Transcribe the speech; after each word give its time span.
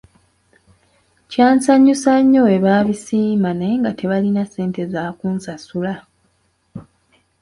Kyansanyusa 1.31 2.11
nnyo 2.21 2.41
bwe 2.45 2.57
baabisiima 2.65 3.49
naye 3.55 3.73
nga 3.81 3.91
tebalina 3.99 4.43
ssente 4.45 4.81
za 4.93 5.03
kunsasula. 5.17 5.93